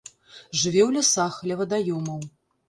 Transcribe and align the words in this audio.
Жыве 0.61 0.81
ў 0.87 0.89
лясах, 0.95 1.37
ля 1.51 1.59
вадаёмаў. 1.61 2.19